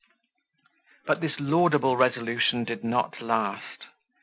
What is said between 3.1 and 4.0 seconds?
last.